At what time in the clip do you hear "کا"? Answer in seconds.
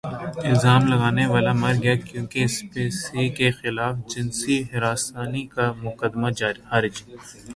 5.53-5.65